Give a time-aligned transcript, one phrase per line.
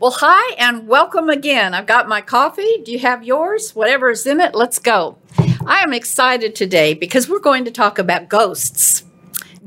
[0.00, 1.74] Well, hi and welcome again.
[1.74, 2.82] I've got my coffee.
[2.84, 3.74] Do you have yours?
[3.74, 5.18] Whatever is in it, let's go.
[5.66, 9.04] I am excited today because we're going to talk about ghosts.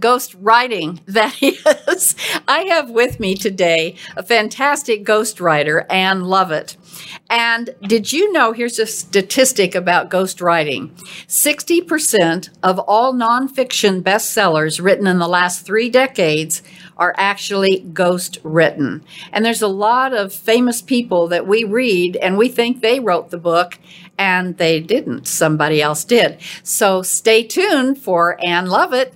[0.01, 2.15] Ghost writing, that is.
[2.47, 6.75] I have with me today a fantastic ghost writer, Ann Lovett.
[7.29, 8.51] And did you know?
[8.51, 10.89] Here's a statistic about ghost writing
[11.27, 16.61] 60% of all nonfiction bestsellers written in the last three decades
[16.97, 19.03] are actually ghost written.
[19.31, 23.29] And there's a lot of famous people that we read and we think they wrote
[23.29, 23.79] the book,
[24.17, 25.27] and they didn't.
[25.27, 26.37] Somebody else did.
[26.61, 29.15] So stay tuned for Ann Lovett.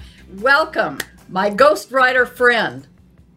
[0.39, 2.87] welcome, my ghostwriter friend.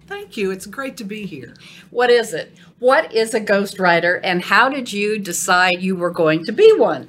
[0.07, 0.51] Thank you.
[0.51, 1.55] It's great to be here.
[1.91, 2.53] What is it?
[2.79, 7.09] What is a ghostwriter, and how did you decide you were going to be one?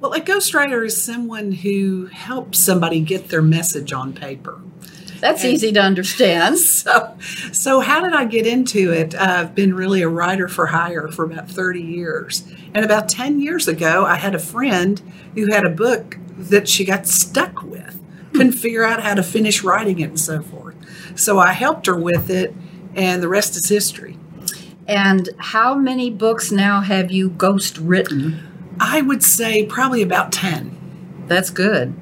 [0.00, 4.60] Well, a ghostwriter is someone who helps somebody get their message on paper.
[5.20, 6.58] That's and easy to understand.
[6.84, 7.16] So,
[7.52, 9.14] so how did I get into it?
[9.14, 12.44] I've been really a writer for hire for about 30 years.
[12.74, 15.00] And about 10 years ago, I had a friend
[15.34, 17.83] who had a book that she got stuck with,
[18.34, 20.74] couldn't figure out how to finish writing it and so forth.
[21.16, 22.54] So I helped her with it,
[22.94, 24.18] and the rest is history.
[24.86, 28.40] And how many books now have you ghost written?
[28.78, 31.24] I would say probably about 10.
[31.26, 31.94] That's good.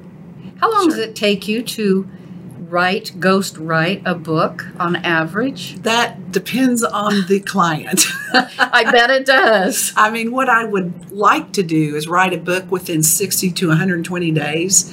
[0.59, 0.89] How long sure.
[0.91, 2.09] does it take you to
[2.57, 5.75] write, ghost write a book on average?
[5.83, 8.05] That depends on the client.
[8.33, 9.93] I bet it does.
[9.95, 13.67] I mean, what I would like to do is write a book within 60 to
[13.67, 14.91] 120 days,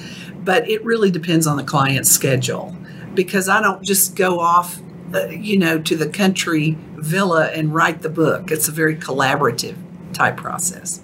[0.50, 2.76] but it really depends on the client's schedule
[3.14, 4.80] because I don't just go off,
[5.14, 8.50] uh, you know, to the country villa and write the book.
[8.50, 9.76] It's a very collaborative
[10.12, 11.02] type process.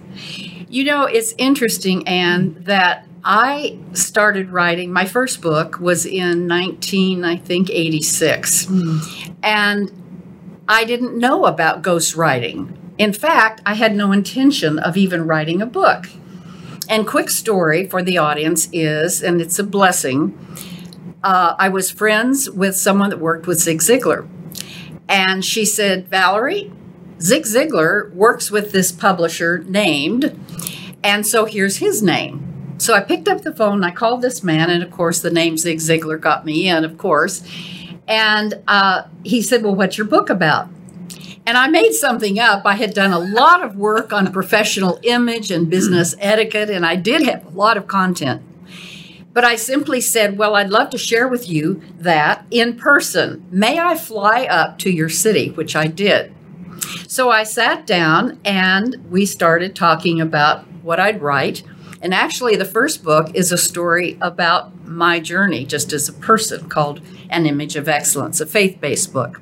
[0.69, 4.93] You know, it's interesting, Ann, that I started writing.
[4.93, 8.67] My first book was in 19, I think, 86.
[8.67, 9.37] Mm.
[9.45, 12.77] And I didn't know about ghostwriting.
[12.99, 16.09] In fact, I had no intention of even writing a book.
[16.89, 20.39] And quick story for the audience is, and it's a blessing,
[21.25, 24.29] uh, I was friends with someone that worked with Zig Ziglar.
[25.09, 26.73] And she said, Valerie,
[27.21, 30.39] Zig Ziglar works with this publisher named,
[31.03, 32.75] and so here's his name.
[32.79, 35.31] So I picked up the phone, and I called this man, and of course, the
[35.31, 37.43] name Zig Ziglar got me in, of course.
[38.07, 40.69] And uh, he said, Well, what's your book about?
[41.47, 42.63] And I made something up.
[42.67, 46.97] I had done a lot of work on professional image and business etiquette, and I
[46.97, 48.43] did have a lot of content.
[49.33, 53.47] But I simply said, Well, I'd love to share with you that in person.
[53.51, 55.51] May I fly up to your city?
[55.51, 56.35] Which I did.
[57.07, 61.63] So I sat down and we started talking about what I'd write.
[62.03, 66.69] And actually, the first book is a story about my journey just as a person
[66.69, 69.41] called An Image of Excellence, a faith based book.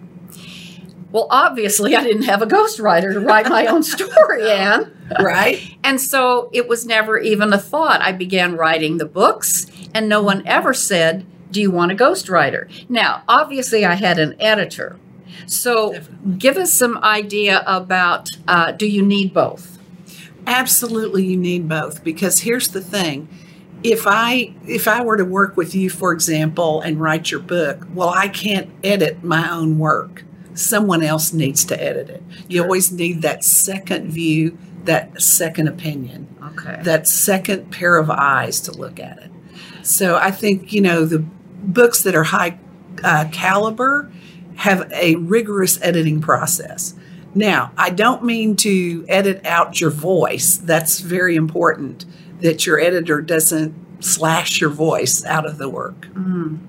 [1.14, 4.91] Well, obviously, I didn't have a ghostwriter to write my own story, Ann.
[5.20, 5.60] Right.
[5.84, 8.02] And so it was never even a thought.
[8.02, 12.69] I began writing the books, and no one ever said, Do you want a ghostwriter?
[12.88, 14.98] Now, obviously, I had an editor.
[15.47, 16.36] So Definitely.
[16.38, 19.78] give us some idea about uh, do you need both?
[20.48, 23.28] Absolutely, you need both because here's the thing.
[23.84, 27.86] If I if I were to work with you, for example, and write your book,
[27.94, 30.25] well, I can't edit my own work.
[30.54, 32.22] Someone else needs to edit it.
[32.48, 32.65] You sure.
[32.65, 36.81] always need that second view, that second opinion, okay.
[36.82, 39.31] that second pair of eyes to look at it.
[39.82, 42.59] So I think you know the books that are high
[43.03, 44.10] uh, caliber
[44.56, 46.94] have a rigorous editing process.
[47.34, 50.56] Now, I don't mean to edit out your voice.
[50.56, 52.05] That's very important
[52.40, 56.06] that your editor doesn't slash your voice out of the work.
[56.12, 56.61] Mm.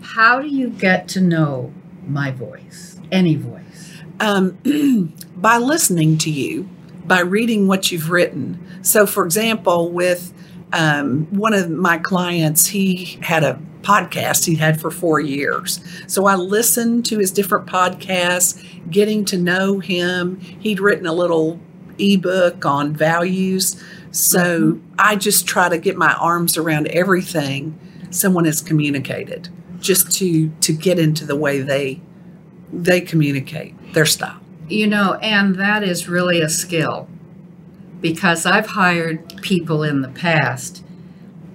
[0.00, 1.72] How do you get to know
[2.04, 4.00] my voice, any voice?
[4.20, 6.68] Um, by listening to you,
[7.06, 8.64] by reading what you've written.
[8.82, 10.32] So, for example, with
[10.72, 15.80] um, one of my clients, he had a podcast he had for four years.
[16.06, 20.40] So I listened to his different podcasts, getting to know him.
[20.40, 21.58] He'd written a little
[21.98, 23.82] ebook on values.
[24.10, 24.94] So mm-hmm.
[24.98, 27.78] I just try to get my arms around everything
[28.10, 29.48] someone has communicated,
[29.80, 32.00] just to to get into the way they
[32.72, 34.40] they communicate their style.
[34.68, 37.08] You know, and that is really a skill
[38.00, 40.84] because I've hired people in the past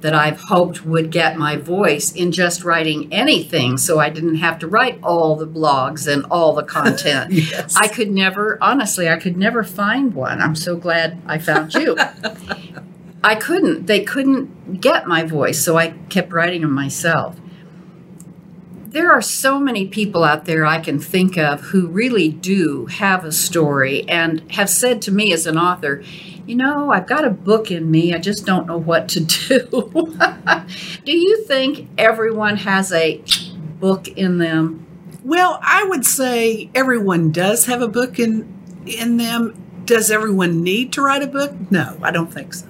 [0.04, 4.60] that I've hoped would get my voice in just writing anything so I didn't have
[4.60, 7.31] to write all the blogs and all the content.
[7.54, 7.75] Yes.
[7.77, 10.42] I could never, honestly, I could never find one.
[10.42, 11.95] I'm so glad I found you.
[13.24, 13.88] I couldn't.
[13.88, 17.38] They couldn't get my voice, so I kept writing them myself.
[18.94, 23.25] There are so many people out there I can think of who really do have
[23.25, 26.04] a story and have said to me as an author,
[26.45, 29.68] you know, I've got a book in me, I just don't know what to do.
[31.06, 33.19] do you think everyone has a
[33.80, 34.86] book in them?
[35.24, 38.48] Well, I would say everyone does have a book in
[38.86, 39.60] in them.
[39.86, 41.51] Does everyone need to write a book?
[41.72, 42.68] No, I don't think so.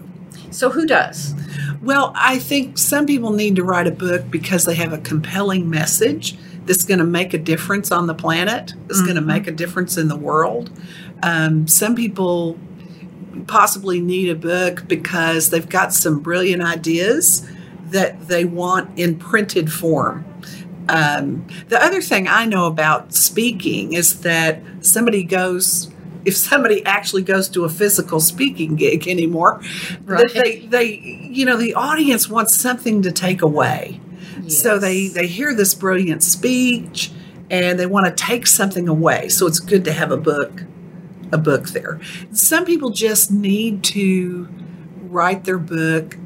[0.53, 1.33] So who does?
[1.81, 5.69] Well, I think some people need to write a book because they have a compelling
[5.69, 9.51] message that's going to make a difference on the planet, that's going to make a
[9.51, 10.71] difference in the world.
[11.21, 12.57] Um, some people
[13.47, 17.49] possibly need a book because they've got some brilliant ideas
[17.87, 20.25] that they want in printed form.
[20.89, 25.92] Um, the other thing I know about speaking is that somebody goes,
[26.25, 29.61] if somebody actually goes to a physical speaking gig anymore,
[30.05, 30.31] Right.
[30.33, 30.99] they, they,
[31.31, 33.99] you know, the audience wants something to take away.
[34.47, 37.11] So they, they hear this brilliant speech
[37.49, 39.29] and they want to take something away.
[39.29, 40.63] So it's good to have a book,
[41.31, 41.99] a book there.
[42.31, 44.47] Some people just need to
[45.01, 46.17] write their book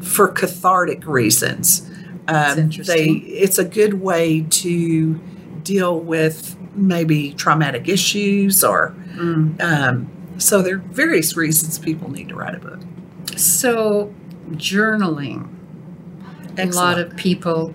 [0.00, 1.88] for cathartic reasons.
[2.26, 5.14] That's um, They, it's a good way to
[5.62, 9.60] deal with maybe traumatic issues or Mm.
[9.60, 10.08] um,
[10.38, 12.78] so there are various reasons people need to write a book.
[13.36, 14.14] So,
[14.52, 15.48] journaling.
[16.56, 17.74] A lot of people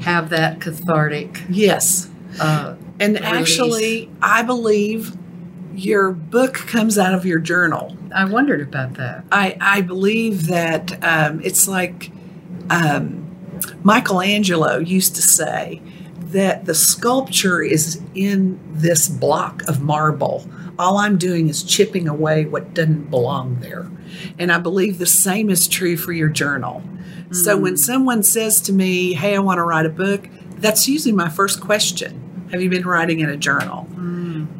[0.00, 1.42] have that cathartic.
[1.48, 2.08] yes,
[2.40, 3.24] Uh, and Release.
[3.24, 5.16] actually, I believe
[5.74, 7.96] your book comes out of your journal.
[8.14, 9.24] I wondered about that.
[9.32, 12.10] I, I believe that um, it's like
[12.70, 13.24] um,
[13.82, 15.80] Michelangelo used to say
[16.28, 20.46] that the sculpture is in this block of marble.
[20.78, 23.90] All I'm doing is chipping away what doesn't belong there.
[24.38, 26.82] And I believe the same is true for your journal.
[27.30, 31.12] So when someone says to me, Hey, I want to write a book, that's usually
[31.12, 32.48] my first question.
[32.52, 33.86] Have you been writing in a journal?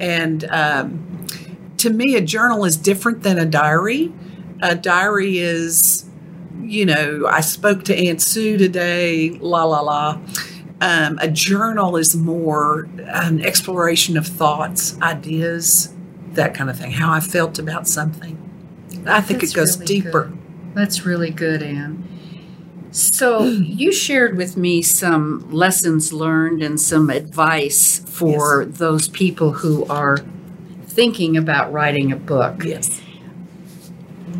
[0.00, 1.26] And um,
[1.78, 4.12] to me, a journal is different than a diary.
[4.60, 6.04] A diary is,
[6.60, 10.20] you know, I spoke to Aunt Sue today, la la la.
[10.80, 15.92] Um, a journal is more an exploration of thoughts, ideas,
[16.32, 18.36] that kind of thing, how I felt about something.
[19.06, 20.24] I think That's it goes really deeper.
[20.24, 20.38] good.
[20.74, 22.04] That's really good, Ann.
[22.92, 29.84] So, you shared with me some lessons learned and some advice for those people who
[29.86, 30.18] are
[30.86, 32.64] thinking about writing a book.
[32.64, 33.00] Yes.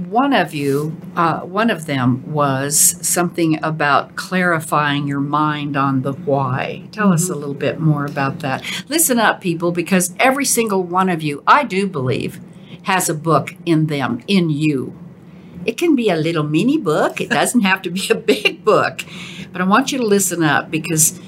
[0.09, 6.15] One of you, uh, one of them was something about clarifying your mind on the
[6.15, 6.89] why.
[6.93, 8.65] Tell us a little bit more about that.
[8.89, 12.41] Listen up, people, because every single one of you, I do believe,
[12.85, 14.99] has a book in them, in you.
[15.67, 19.03] It can be a little mini book, it doesn't have to be a big book.
[19.53, 21.21] But I want you to listen up because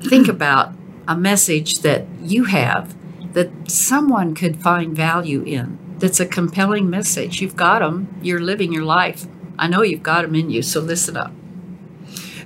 [0.00, 0.72] think about
[1.06, 2.96] a message that you have
[3.34, 5.78] that someone could find value in.
[6.00, 7.40] That's a compelling message.
[7.40, 8.18] You've got them.
[8.22, 9.26] You're living your life.
[9.58, 11.32] I know you've got them in you, so listen up.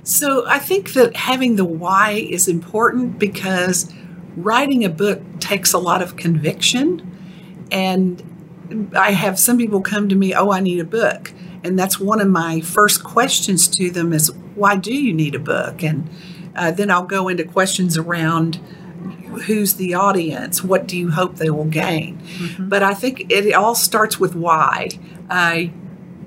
[0.03, 3.91] So I think that having the why is important because
[4.35, 7.11] writing a book takes a lot of conviction.
[7.71, 11.31] And I have some people come to me, oh, I need a book.
[11.63, 15.39] And that's one of my first questions to them is, why do you need a
[15.39, 15.81] book?
[15.81, 16.09] And
[16.55, 18.59] uh, then I'll go into questions around
[19.35, 22.21] who's the audience, what do you hope they will gain.
[22.59, 24.89] But I think it all starts with why.
[25.29, 25.71] I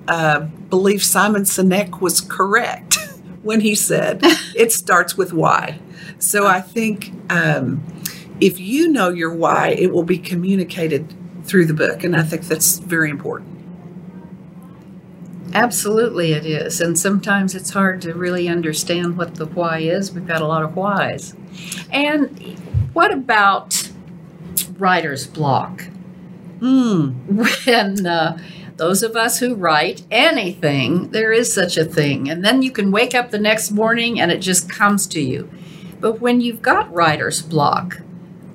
[0.06, 2.96] uh, believe Simon Sinek was correct
[3.42, 4.20] when he said
[4.56, 5.78] it starts with why.
[6.18, 7.84] So I think um,
[8.40, 12.42] if you know your why, it will be communicated through the book, and I think
[12.42, 13.58] that's very important.
[15.54, 16.80] Absolutely, it is.
[16.80, 20.12] And sometimes it's hard to really understand what the why is.
[20.12, 21.34] We've got a lot of whys.
[21.90, 22.60] And
[22.98, 23.92] what about
[24.76, 25.84] writer's block?
[26.58, 27.10] Hmm.
[27.28, 28.38] when uh,
[28.74, 32.28] those of us who write anything, there is such a thing.
[32.28, 35.48] And then you can wake up the next morning and it just comes to you.
[36.00, 38.00] But when you've got writer's block,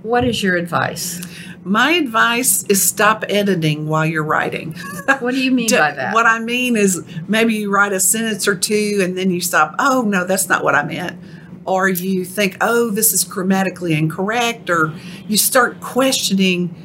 [0.02, 1.26] what is your advice?
[1.64, 4.76] My advice is stop editing while you're writing.
[5.20, 6.14] What do you mean by that?
[6.14, 9.74] What I mean is maybe you write a sentence or two and then you stop.
[9.80, 11.18] Oh, no, that's not what I meant.
[11.66, 14.94] Or you think, oh, this is grammatically incorrect, or
[15.28, 16.76] you start questioning,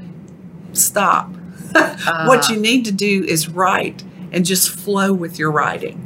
[0.73, 1.31] stop.
[1.73, 2.55] what uh-huh.
[2.55, 6.05] you need to do is write and just flow with your writing.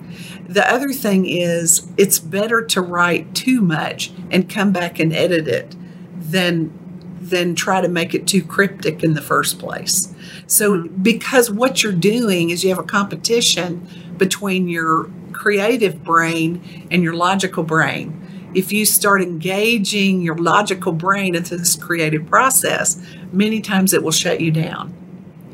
[0.48, 5.48] The other thing is, it's better to write too much and come back and edit
[5.48, 5.74] it
[6.18, 6.78] than
[7.20, 10.12] than try to make it too cryptic in the first place.
[10.46, 11.02] So, mm-hmm.
[11.02, 13.86] because what you're doing is you have a competition
[14.18, 18.21] between your creative brain and your logical brain.
[18.54, 23.00] If you start engaging your logical brain into this creative process,
[23.32, 24.92] many times it will shut you down.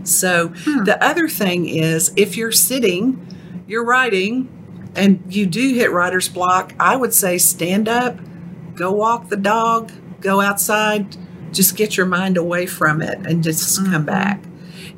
[0.04, 0.84] So, Hmm.
[0.84, 3.18] the other thing is if you're sitting,
[3.66, 4.48] you're writing,
[4.96, 8.18] and you do hit writer's block, I would say stand up,
[8.74, 11.16] go walk the dog, go outside,
[11.52, 14.42] just get your mind away from it and just come back.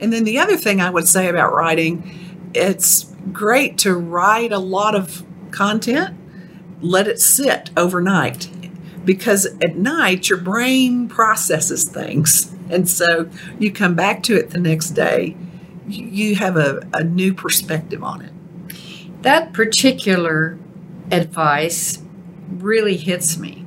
[0.01, 4.59] And then the other thing I would say about writing, it's great to write a
[4.59, 6.17] lot of content,
[6.81, 8.49] let it sit overnight
[9.05, 12.55] because at night your brain processes things.
[12.71, 15.37] And so you come back to it the next day,
[15.89, 18.33] you have a, a new perspective on it.
[19.23, 20.59] That particular
[21.11, 22.03] advice
[22.49, 23.67] really hits me.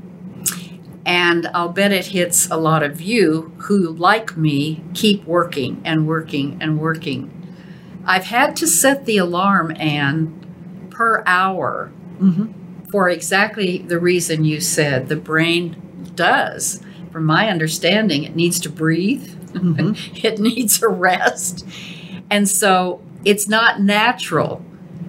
[1.05, 6.07] And I'll bet it hits a lot of you who, like me, keep working and
[6.07, 7.29] working and working.
[8.05, 12.62] I've had to set the alarm, Ann, per hour Mm-hmm.
[12.93, 15.09] For exactly the reason you said.
[15.09, 15.75] The brain
[16.13, 16.79] does.
[17.11, 19.97] From my understanding, it needs to breathe, Mhm.
[20.23, 21.65] it needs a rest.
[22.29, 24.63] And so it's not natural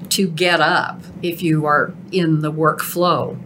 [0.08, 3.36] to get up if you are in the workflow.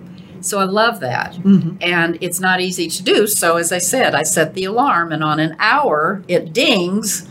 [0.41, 1.35] So I love that.
[1.43, 1.79] Mhm.
[1.81, 3.27] And it's not easy to do.
[3.27, 7.27] So, as I said, I set the alarm, and on an hour, it dings.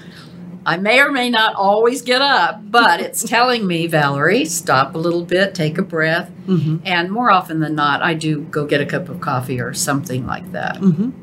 [0.67, 4.97] I may or may not always get up, but it's telling me, Valerie, stop a
[4.97, 6.29] little bit, take a breath.
[6.45, 6.81] Mhm.
[6.83, 10.27] And more often than not, I do go get a cup of coffee or something
[10.27, 10.81] like that.
[10.81, 11.13] Mhm.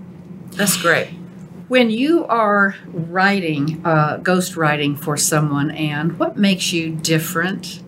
[0.56, 1.08] That's great.
[1.68, 7.82] When you are writing, uh, ghost writing for someone, and what makes you different,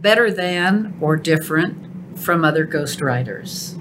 [0.00, 1.76] better than, or different
[2.18, 3.76] from other ghost writers?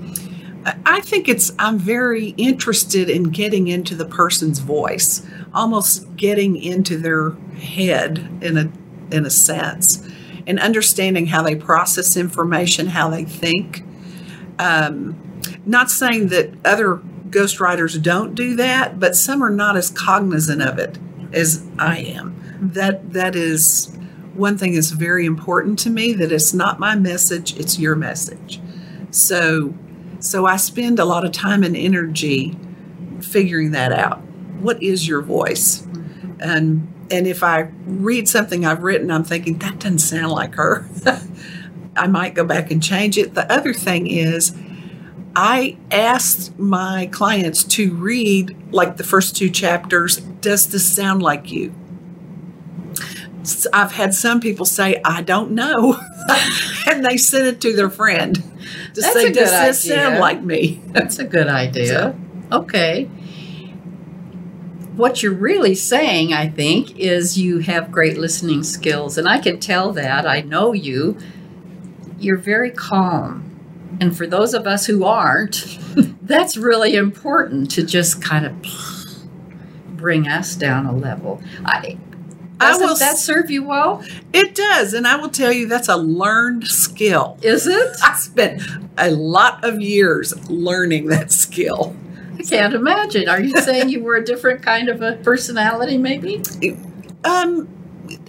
[0.66, 6.98] I- think it's, I'm very interested in getting into the person's voice, almost getting into
[6.98, 8.72] their head in a,
[9.12, 10.08] in a sense,
[10.46, 13.84] and understanding how they process information, how they think.
[14.60, 15.20] Um,
[15.66, 20.78] not saying that other ghostwriters don't do that, but some are not as cognizant of
[20.78, 20.98] it
[21.32, 22.36] as I am.
[22.62, 23.96] That that is
[24.34, 26.14] one thing that's very important to me.
[26.14, 28.60] That it's not my message; it's your message.
[29.12, 29.74] So,
[30.20, 32.58] so I spend a lot of time and energy
[33.22, 34.22] figuring that out.
[34.60, 35.86] What is your voice?
[36.40, 40.88] And and if I read something I've written, I'm thinking that doesn't sound like her.
[41.96, 43.34] I might go back and change it.
[43.34, 44.56] The other thing is,
[45.36, 50.18] I asked my clients to read like the first two chapters.
[50.18, 51.74] Does this sound like you?
[53.74, 56.00] I've had some people say, I don't know.
[56.88, 60.82] and they sent it to their friend to That's say, Does this sound like me?
[60.88, 62.16] That's a good idea.
[62.52, 63.06] Okay.
[64.96, 69.18] What you're really saying, I think, is you have great listening skills.
[69.18, 70.28] And I can tell that.
[70.28, 71.18] I know you.
[72.20, 73.46] You're very calm.
[74.02, 75.78] And for those of us who aren't,
[76.22, 78.54] that's really important to just kind of
[79.96, 81.42] bring us down a level.
[81.66, 81.98] I,
[82.60, 84.04] I doesn't will that serve you well?
[84.34, 84.94] It does.
[84.94, 87.38] And I will tell you, that's a learned skill.
[87.42, 87.98] Is it?
[88.04, 88.62] I spent
[88.98, 91.96] a lot of years learning that skill.
[92.38, 93.30] I can't imagine.
[93.30, 96.42] Are you saying you were a different kind of a personality, maybe?
[97.24, 97.68] Um,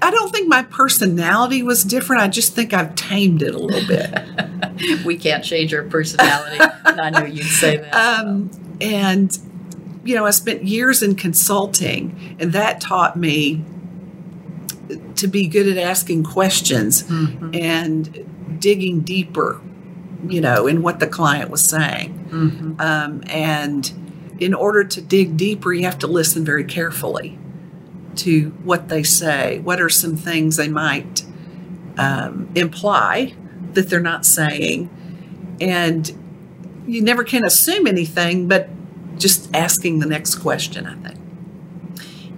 [0.02, 2.22] I don't think my personality was different.
[2.22, 5.04] I just think I've tamed it a little bit.
[5.04, 6.58] we can't change our personality.
[6.84, 7.94] and I knew you'd say that.
[7.94, 9.37] Um, and,
[10.04, 13.64] you know, I spent years in consulting, and that taught me
[15.16, 18.18] to be good at asking questions Mhm, and
[18.59, 19.61] digging deeper,
[20.28, 22.14] you know, in what the client was saying.
[22.30, 22.80] mhm.
[22.80, 23.90] Um, and
[24.38, 27.38] in order to dig deeper, you have to listen very carefully
[28.16, 29.61] to what they say.
[29.62, 31.25] What are some things they might
[31.99, 33.35] um, imply
[33.75, 34.88] that they're not saying?
[35.61, 36.11] And
[36.87, 38.68] you never can assume anything, but
[39.18, 41.19] just asking the next question, I think.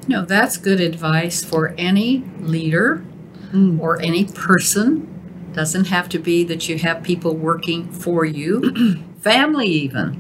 [0.09, 3.05] No, that's good advice for any leader
[3.53, 3.79] Mm.
[3.81, 5.07] or any person.
[5.53, 10.19] Doesn't have to be that you have people working for you, family even,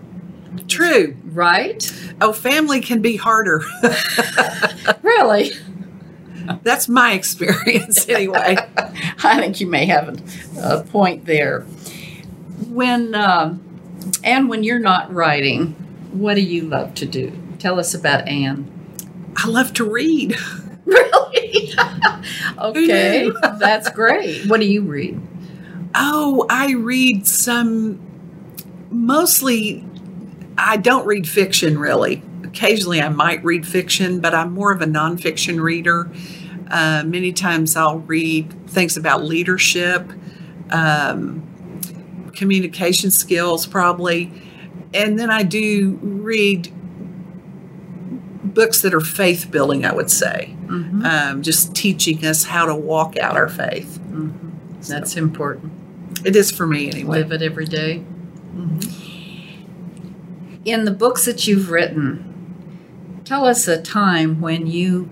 [0.68, 1.16] True.
[1.32, 1.90] right?
[2.20, 3.62] Oh, family can be harder.
[5.02, 5.52] Really?
[6.62, 8.56] That's my experience, anyway.
[9.24, 10.08] I think you may have
[10.58, 11.60] a, a point there.
[12.68, 13.60] When um,
[14.24, 15.68] And when you're not writing,
[16.12, 17.32] what do you love to do?
[17.58, 18.70] Tell us about Ann.
[19.36, 20.36] I love to read.
[20.84, 21.72] Really?
[22.58, 24.46] okay, that's great.
[24.46, 25.18] What do you read?
[25.94, 28.00] Oh, I read some,
[28.90, 29.84] mostly,
[30.58, 32.22] I don't read fiction really.
[32.44, 36.10] Occasionally I might read fiction, but I'm more of a nonfiction reader.
[36.70, 40.10] Uh, many times I'll read things about leadership,
[40.70, 41.42] um,
[42.34, 44.32] communication skills, probably.
[44.94, 46.72] And then I do read
[48.54, 51.04] books that are faith building, I would say, Mhm.
[51.04, 53.98] um, just teaching us how to walk out our faith.
[54.88, 55.72] That's important.
[56.24, 57.18] It is for me anyway.
[57.18, 58.02] Live it every day.
[58.56, 58.88] Mhm.
[60.64, 62.24] In the books that you've written,
[63.24, 65.08] tell us a time when you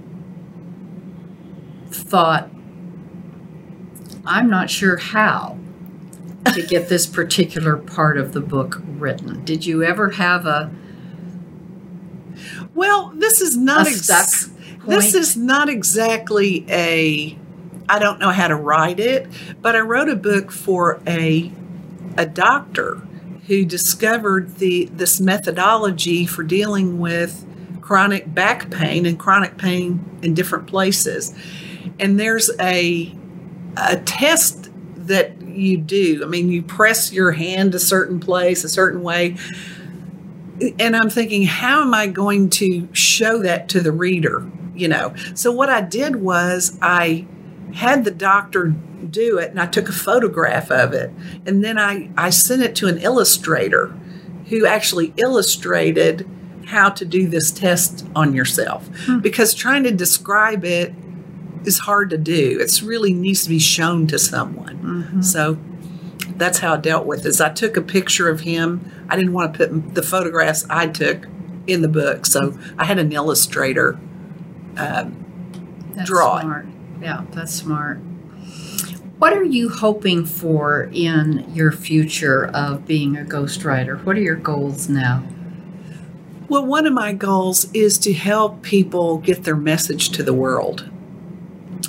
[1.91, 2.51] thought,
[4.27, 5.57] I'm not sure how
[6.55, 9.43] to get this particular part of the book written.
[9.45, 10.71] Did you ever have a,
[12.75, 14.50] Well, this is not stuck ex-
[14.87, 17.39] this is not exactly a
[17.89, 19.27] I don't know how to write it,
[19.61, 21.53] but I wrote a book for a
[22.17, 23.03] a doctor
[23.47, 27.45] who discovered the this methodology for dealing with
[27.81, 31.35] chronic back pain and chronic pain in different places.
[31.99, 33.12] And there's a
[33.77, 36.23] a test that you do.
[36.23, 39.37] I mean, you press your hand a certain place, a certain way.
[40.79, 44.50] And I'm thinking, how am I going to show that to the reader?
[44.75, 45.14] You know.
[45.35, 47.26] So what I did was I
[47.75, 48.75] had the doctor
[49.11, 51.11] do it and I took a photograph of it.
[51.47, 53.88] And then I, I sent it to an illustrator
[54.49, 56.29] who actually illustrated
[56.67, 58.88] how to do this test on yourself.
[59.05, 59.21] Hmm.
[59.21, 60.95] Because trying to describe it
[61.64, 62.59] is hard to do.
[62.61, 64.79] It's really needs to be shown to someone.
[64.79, 65.23] Mm-hmm.
[65.23, 65.59] So
[66.41, 67.41] that's how I dealt with this.
[67.41, 68.91] I took a picture of him.
[69.09, 71.27] I didn't want to put the photographs I took
[71.67, 73.99] in the book, so I had an illustrator.
[74.77, 75.25] Um,
[76.05, 76.43] draw it.
[76.43, 76.67] smart.
[77.01, 77.99] Yeah, that's smart.
[79.19, 84.03] What are you hoping for in your future of being a ghostwriter?
[84.05, 85.23] What are your goals now?
[86.50, 90.91] well, one of my goals is to help people get their message to the world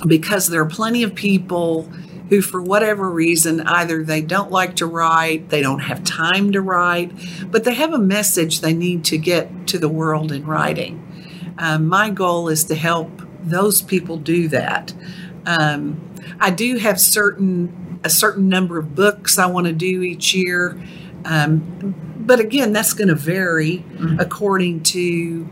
[0.06, 1.90] because there are plenty of people
[2.32, 6.62] who, for whatever reason, either they don't like to write, they don't have time to
[6.62, 7.12] write,
[7.50, 11.54] but they have a message they need to get to the world in writing.
[11.58, 13.10] Um, my goal is to help
[13.42, 14.94] those people do that.
[15.44, 16.00] Um,
[16.40, 20.82] I do have certain a certain number of books I want to do each year,
[21.26, 23.84] um, but again, that's going to vary
[24.18, 25.46] according to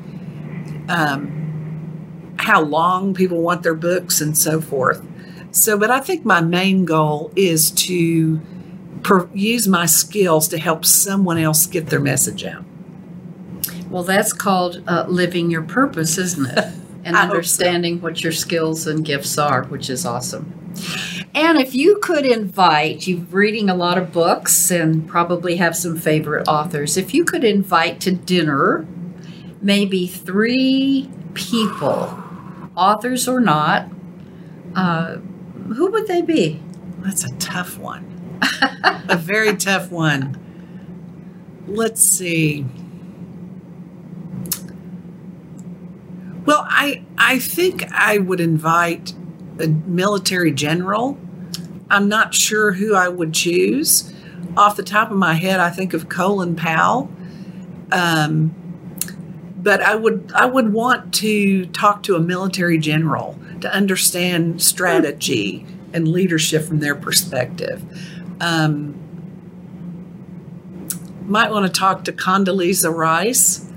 [0.88, 5.04] um, how long people want their books and so forth.
[5.52, 8.40] So, but I think my main goal is to
[9.02, 12.64] per- use my skills to help someone else get their message out.
[13.88, 16.74] Well, that's called uh, living your purpose, isn't it?
[17.02, 17.30] And hope so.
[17.30, 20.52] understanding what your skills and gifts are, which is awesome.
[21.34, 25.96] And if you could invite, you're reading a lot of books and probably have some
[25.96, 26.98] favorite authors.
[26.98, 28.86] If you could invite to dinner
[29.62, 32.22] maybe three people,
[32.76, 33.88] authors or not,
[34.76, 35.16] uh,
[35.74, 36.60] who would they be?
[36.98, 38.38] That's a tough one.
[39.08, 40.38] a very tough one.
[41.66, 42.66] Let's see.
[46.44, 49.12] Well, I I think I would invite
[49.60, 51.18] a military general.
[51.90, 54.12] I'm not sure who I would choose.
[54.56, 57.10] Off the top of my head, I think of Colin Powell.
[57.92, 58.54] Um,
[59.56, 65.66] but I would I would want to talk to a military general to understand strategy
[65.92, 67.82] and leadership from their perspective.
[68.40, 68.96] Um,
[71.22, 73.70] might want to talk to Condoleezza Rice,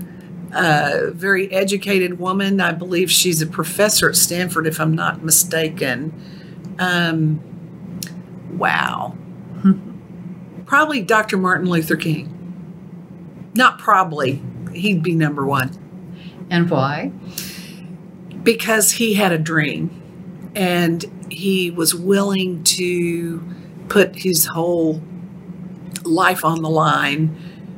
[0.52, 2.60] a very educated woman.
[2.60, 6.12] I believe she's a professor at Stanford, if I'm not mistaken.
[6.78, 7.40] Um,
[8.56, 9.16] wow.
[10.66, 11.36] Probably Dr.
[11.36, 12.30] Martin Luther King.
[13.54, 14.42] Not probably,
[14.72, 15.70] he'd be number one
[16.50, 17.12] And why?
[18.44, 23.42] Because he had a dream and he was willing to
[23.88, 25.02] put his whole
[26.04, 27.36] life on the line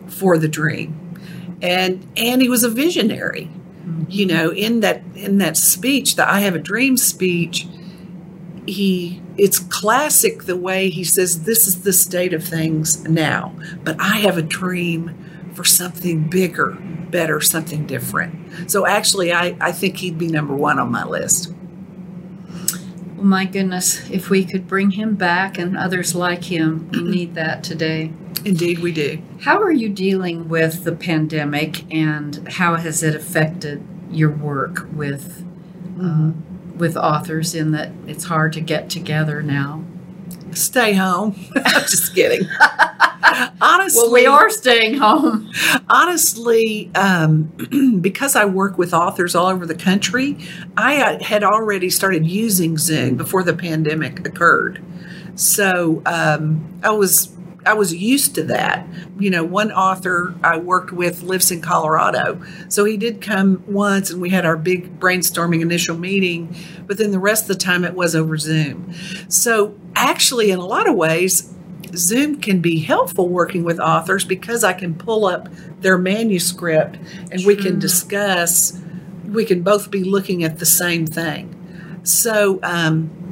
[0.09, 1.01] for the dream.
[1.63, 3.49] And and he was a visionary
[4.09, 7.67] you know in that in that speech the i have a dream speech
[8.67, 13.97] he it's classic the way he says this is the state of things now but
[14.01, 15.15] i have a dream
[15.57, 16.77] for something bigger
[17.11, 21.53] better something different so actually i i think he'd be number one on my list
[23.17, 27.35] Well, my goodness, if we could bring him back and others like him, we need
[27.35, 28.13] that today.
[28.45, 29.23] Indeed, we do.
[29.41, 35.45] How are you dealing with the pandemic and how has it affected your work with
[36.01, 36.33] uh,
[36.77, 39.86] with authors in that it's hard to get together now?
[40.57, 41.35] Stay home.
[41.89, 42.49] Just kidding.
[43.61, 45.51] honestly, Well, we are staying home.
[45.89, 50.39] honestly, um, because I work with authors all over the country,
[50.77, 54.83] I uh, had already started using Zoom before the pandemic occurred.
[55.35, 57.36] So um, I was
[57.67, 58.87] I was used to that.
[59.19, 64.11] You know, one author I worked with lives in Colorado, so he did come once,
[64.11, 66.55] and we had our big brainstorming initial meeting.
[66.87, 68.93] But then the rest of the time, it was over Zoom.
[69.29, 71.53] So actually, in a lot of ways,
[71.95, 75.49] Zoom can be helpful working with authors because I can pull up
[75.81, 76.99] their manuscript
[77.31, 78.81] and we can discuss,
[79.27, 81.53] we can both be looking at the same thing.
[82.03, 83.26] So, um,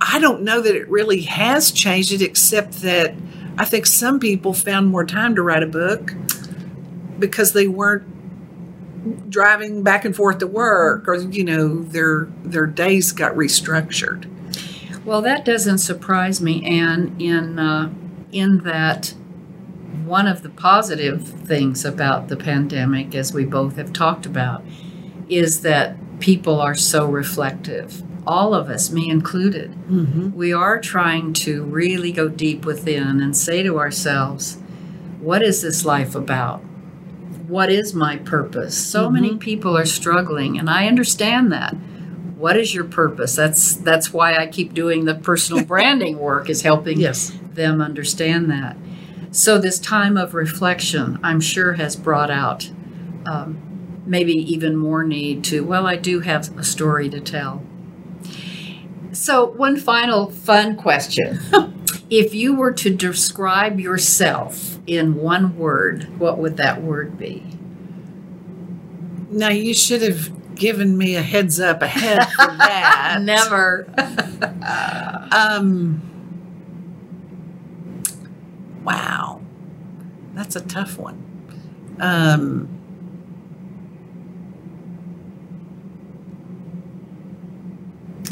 [0.00, 3.14] I don't know that it really has changed it, except that
[3.58, 6.14] I think some people found more time to write a book
[7.18, 13.12] because they weren't driving back and forth to work or you know their their days
[13.12, 14.26] got restructured
[15.04, 17.16] Well, that doesn't surprise me, Ann.
[17.18, 17.92] In uh,
[18.32, 19.14] in that,
[20.04, 24.62] one of the positive things about the pandemic, as we both have talked about,
[25.28, 28.02] is that people are so reflective.
[28.26, 30.32] All of us, me included, mm-hmm.
[30.32, 34.58] we are trying to really go deep within and say to ourselves,
[35.20, 36.60] "What is this life about?
[37.48, 41.74] What is my purpose?" So many people are struggling, and I understand that
[42.40, 46.62] what is your purpose that's that's why i keep doing the personal branding work is
[46.62, 48.76] helping yes them understand that
[49.30, 52.70] so this time of reflection i'm sure has brought out
[53.26, 53.60] um,
[54.06, 57.62] maybe even more need to well i do have a story to tell
[59.12, 61.40] so one final fun question.
[62.10, 67.44] If you were to describe yourself in one word what would that word be?
[69.30, 73.20] Now you should have given me a heads up ahead for that.
[73.22, 73.86] Never.
[75.32, 76.02] Um,
[78.84, 79.40] wow,
[80.34, 81.22] that's a tough one.
[82.00, 82.79] Um,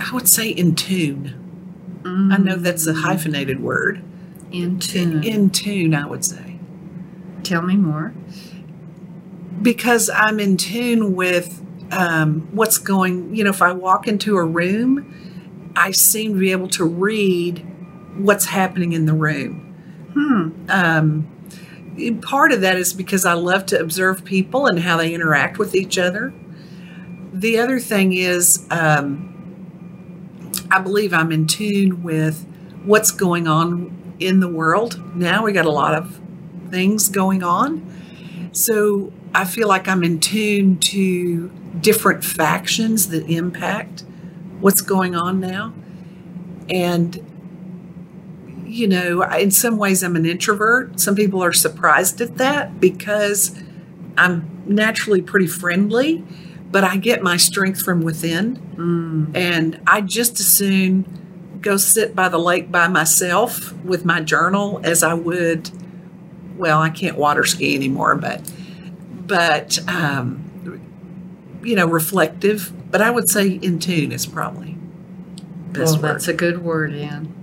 [0.01, 1.45] I would say in tune.
[2.05, 4.03] I know that's a hyphenated word.
[4.51, 6.59] in tune In tune, I would say.
[7.43, 8.15] tell me more
[9.61, 14.45] Because I'm in tune with um, what's going, you know, if I walk into a
[14.45, 17.59] room, I seem to be able to read
[18.17, 19.75] what's happening in the room.
[20.15, 21.27] hmm um,
[22.23, 25.75] part of that is because I love to observe people and how they interact with
[25.75, 26.33] each other.
[27.33, 29.38] The other thing is, um,
[30.71, 32.47] I believe I'm in tune with
[32.85, 35.17] what's going on in the world.
[35.17, 36.21] Now we got a lot of
[36.71, 38.51] things going on.
[38.53, 41.49] So I feel like I'm in tune to
[41.81, 44.05] different factions that impact
[44.61, 45.73] what's going on now.
[46.69, 47.25] And
[48.67, 51.01] you know, in some ways I'm an introvert.
[51.01, 53.59] Some people are surprised at that because
[54.17, 56.25] I'm naturally pretty friendly,
[56.71, 58.57] but I get my strength from within.
[58.77, 59.37] Mm.
[59.37, 64.81] And I just as soon go sit by the lake by myself with my journal
[64.85, 65.71] as I would,
[66.57, 68.53] well, I can't water ski anymore, but,
[69.27, 70.45] but, um,
[71.63, 72.73] you know, reflective.
[72.91, 74.77] But I would say in tune is probably
[75.73, 76.15] best well, word.
[76.15, 77.35] that's a good word, Ann.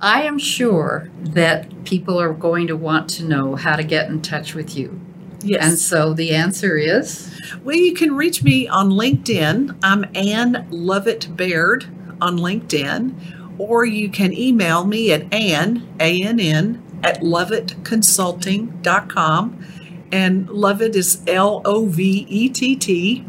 [0.00, 4.22] I am sure that people are going to want to know how to get in
[4.22, 5.00] touch with you.
[5.42, 5.64] Yes.
[5.64, 7.30] And so the answer is
[7.64, 9.78] Well, you can reach me on LinkedIn.
[9.82, 11.86] I'm Ann Lovett Baird
[12.20, 19.64] on LinkedIn, or you can email me at Ann, A N N, at lovettconsulting.com.
[20.12, 23.24] And Lovett is L O V E T T,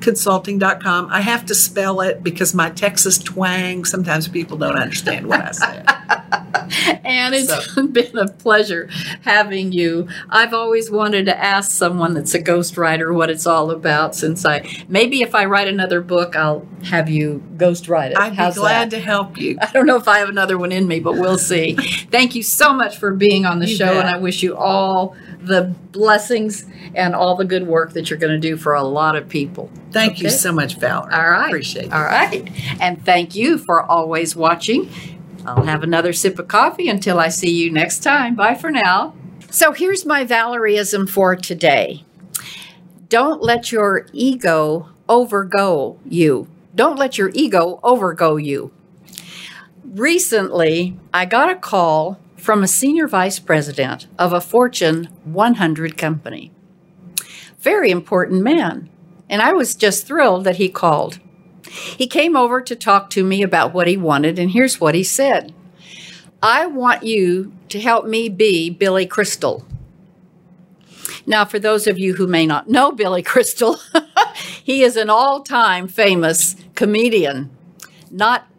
[0.00, 1.08] consulting.com.
[1.10, 5.50] I have to spell it because my Texas twang, sometimes people don't understand what I
[5.52, 5.84] say.
[7.04, 8.88] and it's been a pleasure
[9.22, 10.08] having you.
[10.28, 14.66] I've always wanted to ask someone that's a ghostwriter what it's all about since I
[14.88, 18.18] maybe if I write another book I'll have you ghostwrite it.
[18.18, 18.96] I'd be glad that?
[18.96, 19.58] to help you.
[19.62, 21.74] I don't know if I have another one in me, but we'll see.
[22.10, 24.06] Thank you so much for being on the You show, bet.
[24.06, 28.32] and I wish you all the blessings and all the good work that you're going
[28.32, 29.70] to do for a lot of people.
[29.90, 31.12] Thank you so much, Valerie.
[31.12, 31.48] All right.
[31.48, 31.92] Appreciate it.
[31.92, 32.50] All right.
[32.80, 34.90] And thank you for always watching.
[35.46, 38.34] I'll have another sip of coffee until I see you next time.
[38.34, 39.14] Bye for now.
[39.50, 42.04] So here's my Valerieism for today.
[43.08, 46.46] Don't let your ego overgo you.
[46.74, 48.70] Don't let your ego overgo you.
[49.84, 56.50] Recently, I got a call from a senior vice president of a Fortune 100 company.
[57.58, 58.88] Very important man.
[59.28, 61.20] And I was just thrilled that he called.
[61.70, 65.04] He came over to talk to me about what he wanted, and here's what he
[65.04, 65.54] said
[66.42, 69.66] I want you to help me be Billy Crystal.
[71.26, 73.78] Now, for those of you who may not know Billy Crystal,
[74.64, 77.50] he is an all time famous comedian.
[78.10, 78.49] Not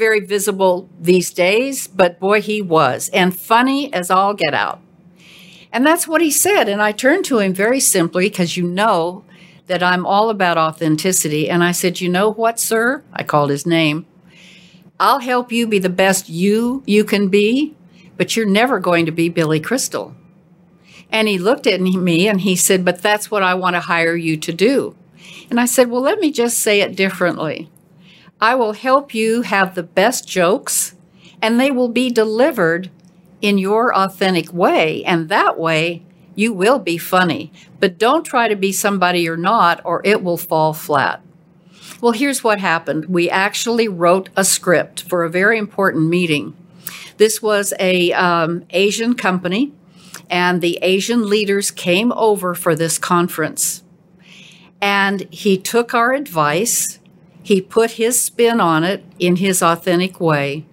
[0.00, 4.80] very visible these days, but boy, he was, and funny as all get out.
[5.72, 6.68] And that's what he said.
[6.68, 9.24] And I turned to him very simply because you know
[9.66, 11.48] that I'm all about authenticity.
[11.48, 13.04] And I said, You know what, sir?
[13.12, 14.06] I called his name.
[14.98, 17.76] I'll help you be the best you you can be,
[18.16, 20.14] but you're never going to be Billy Crystal.
[21.12, 24.16] And he looked at me and he said, But that's what I want to hire
[24.16, 24.96] you to do.
[25.50, 27.68] And I said, Well, let me just say it differently.
[28.40, 30.94] I will help you have the best jokes,
[31.42, 32.90] and they will be delivered
[33.42, 35.04] in your authentic way.
[35.04, 36.02] And that way,
[36.34, 37.52] you will be funny.
[37.80, 41.20] But don't try to be somebody you're not, or it will fall flat.
[42.00, 43.06] Well, here's what happened.
[43.06, 46.56] We actually wrote a script for a very important meeting.
[47.18, 49.72] This was a um, Asian company,
[50.30, 53.82] and the Asian leaders came over for this conference.
[54.80, 56.99] And he took our advice
[57.42, 60.66] he put his spin on it in his authentic way,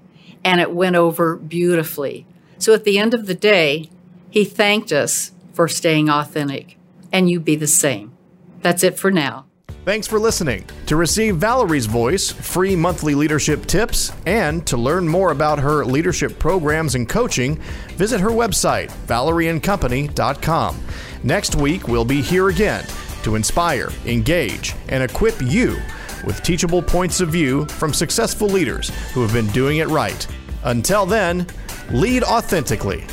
[0.43, 2.25] and it went over beautifully.
[2.57, 3.89] So at the end of the day,
[4.29, 6.77] he thanked us for staying authentic,
[7.11, 8.15] and you be the same.
[8.61, 9.45] That's it for now.
[9.85, 10.65] Thanks for listening.
[10.87, 16.37] To receive Valerie's voice, free monthly leadership tips, and to learn more about her leadership
[16.39, 17.55] programs and coaching,
[17.95, 20.77] visit her website, valerieandcompany.com.
[21.23, 22.85] Next week, we'll be here again
[23.23, 25.77] to inspire, engage, and equip you
[26.23, 30.27] with teachable points of view from successful leaders who have been doing it right.
[30.63, 31.47] Until then,
[31.91, 33.05] lead authentically